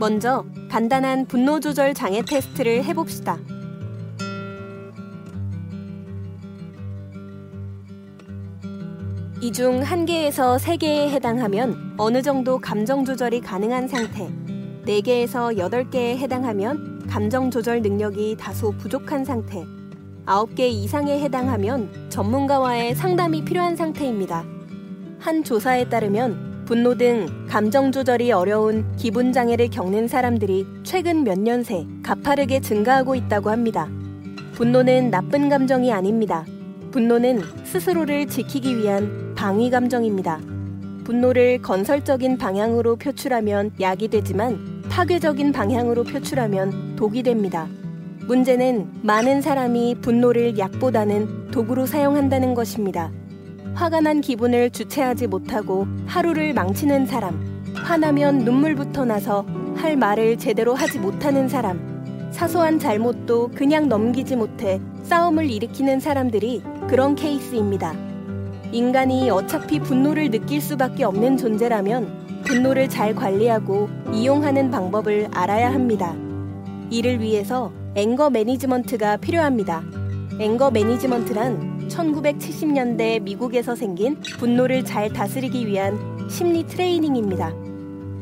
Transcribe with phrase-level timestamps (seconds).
[0.00, 3.36] 먼저 간단한 분노 조절 장애 테스트를 해봅시다.
[9.42, 14.30] 이 중 한 개에서 세 개에 해당하면 어느 정도 감정 조절이 가능한 상태,
[14.86, 19.66] 네 개에서 여덟 개에 해당하면 감정 조절 능력이 다소 부족한 상태,
[20.24, 24.44] 아홉 개 이상에 해당하면 전문가와의 상담이 필요한 상태입니다.
[25.18, 31.64] 한 조사에 따르면 분노 등 감정 조절이 어려운 기분 장애를 겪는 사람들이 최근 몇 년
[31.64, 33.88] 새 가파르게 증가하고 있다고 합니다.
[34.52, 36.46] 분노는 나쁜 감정이 아닙니다.
[36.92, 40.38] 분노는 스스로를 지키기 위한 방위 감정입니다.
[41.02, 47.66] 분노를 건설적인 방향으로 표출하면 약이 되지만 파괴적인 방향으로 표출하면 독이 됩니다.
[48.28, 53.10] 문제는 많은 사람이 분노를 약보다는 독으로 사용한다는 것입니다.
[53.74, 59.46] 화가 난 기분을 주체하지 못하고 하루를 망치는 사람, 화나면 눈물부터 나서
[59.76, 67.14] 할 말을 제대로 하지 못하는 사람, 사소한 잘못도 그냥 넘기지 못해 싸움을 일으키는 사람들이 그런
[67.14, 67.94] 케이스입니다.
[68.72, 76.14] 인간이 어차피 분노를 느낄 수밖에 없는 존재라면 분노를 잘 관리하고 이용하는 방법을 알아야 합니다.
[76.90, 79.82] 이를 위해서 앵거 매니지먼트가 필요합니다.
[80.38, 81.69] 앵거 매니지먼트란
[82.00, 85.98] 1970년대 미국에서 생긴 분노를 잘 다스리기 위한
[86.28, 87.52] 심리 트레이닝입니다.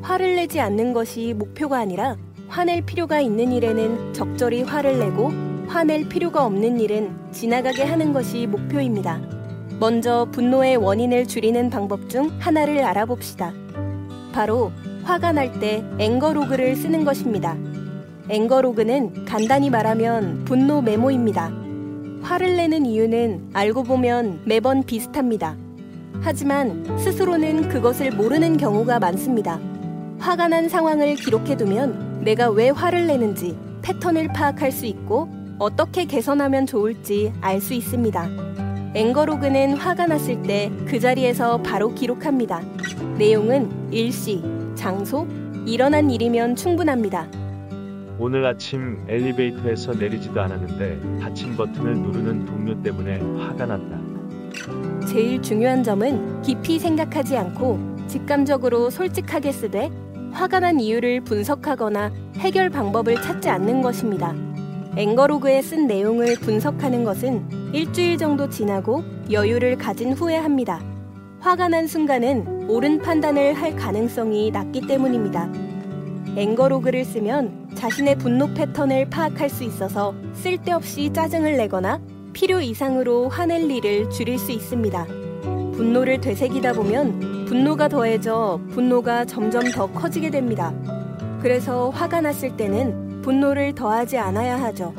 [0.02, 2.16] 화를 내지 않는 것이 목표가 아니라
[2.48, 5.30] 화낼 필요가 있는 일에는 적절히 화를 내고
[5.68, 9.20] 화낼 필요가 없는 일은 지나가게 하는 것이 목표입니다.
[9.78, 13.52] 먼저 분노의 원인을 줄이는 방법 중 하나를 알아봅시다.
[14.32, 14.72] 바로
[15.04, 17.56] 화가 날 때 앵거로그를 쓰는 것입니다.
[18.28, 21.67] 앵거로그는 간단히 말하면 분노 메모입니다.
[22.22, 25.56] 화를 내는 이유는 알고 보면 매번 비슷합니다.
[26.20, 29.60] 하지만 스스로는 그것을 모르는 경우가 많습니다.
[30.18, 37.32] 화가 난 상황을 기록해두면 내가 왜 화를 내는지 패턴을 파악할 수 있고 어떻게 개선하면 좋을지
[37.40, 38.28] 알 수 있습니다.
[38.94, 42.62] 앵거로그는 화가 났을 때 그 자리에서 바로 기록합니다.
[43.18, 44.42] 내용은 일시,
[44.74, 45.26] 장소,
[45.66, 47.28] 일어난 일이면 충분합니다.
[48.20, 55.06] 오늘 아침 엘리베이터에서 내리지도 않았는데 닫힌 버튼을 누르는 동료 때문에 화가 났다.
[55.06, 59.90] 제일 중요한 점은 깊이 생각하지 않고 직감적으로 솔직하게 쓰되
[60.32, 64.34] 화가 난 이유를 분석하거나 해결 방법을 찾지 않는 것입니다.
[64.96, 70.82] 앵거로그에 쓴 내용을 분석하는 것은 일주일 정도 지나고 여유를 가진 후에 합니다.
[71.38, 75.48] 화가 난 순간은 옳은 판단을 할 가능성이 낮기 때문입니다.
[76.36, 82.00] 앵거로그를 쓰면 자신의 분노 패턴을 파악할 수 있어서 쓸데없이 짜증을 내거나
[82.32, 85.06] 필요 이상으로 화낼 일을 줄일 수 있습니다.
[85.76, 90.74] 분노를 되새기다 보면 분노가 더해져 분노가 점점 더 커지게 됩니다.
[91.40, 94.92] 그래서 화가 났을 때는 분노를 더하지 않아야 하죠.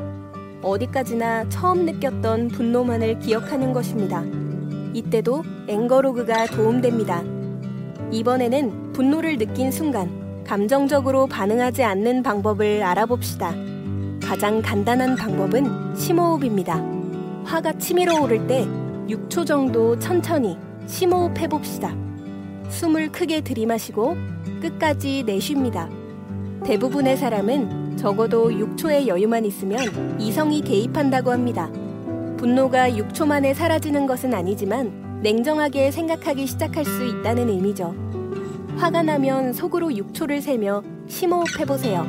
[0.61, 4.23] 어디까지나 처음 느꼈던 분노만을 기억하는 것입니다.
[4.93, 7.23] 이때도 앵거로그가 도움됩니다.
[8.09, 13.53] 이번에는 분노를 느낀 순간 감정적으로 반응하지 않는 방법을 알아봅시다.
[14.19, 16.83] 가장 간단한 방법은 심호흡입니다.
[17.45, 18.65] 화가 치밀어 오를 때
[19.07, 21.95] 6초 정도 천천히 심호흡 해봅시다.
[22.67, 24.17] 숨을 크게 들이마시고
[24.59, 25.87] 끝까지 내쉽니다.
[26.65, 31.69] 대부분의 사람은 적어도 6초의 여유만 있으면 이성이 개입한다고 합니다.
[32.37, 38.18] 분노가 6초 만에 사라지는 것은 아니지만 냉정하게 생각하기 시작할 수 있다는 의미죠.
[38.79, 42.07] 화가 나면 속으로 6초를 세며 심호흡 해보세요.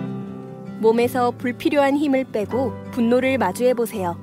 [0.79, 4.17] 몸에서 불필요한 힘을 빼고 분노를 마주해보세요.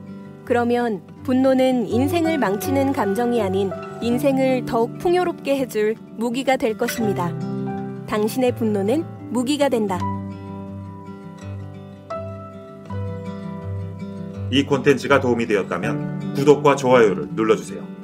[0.46, 3.70] 그러면 분노는 인생을 망치는 감정이 아닌
[4.02, 7.38] 인생을 더욱 풍요롭게 해줄 무기가 될 것입니다.
[8.08, 10.00] 당신의 분노는 무기가 된다.
[14.50, 17.97] 이 콘텐츠가 도움이 되었다면 구독과 좋아요를 눌러주세요.